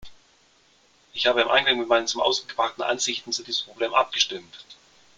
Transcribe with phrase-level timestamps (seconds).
[1.13, 4.65] Ich habe im Einklang mit meinen zum Ausdruck gebrachten Ansichten zu diesem Problem abgestimmt.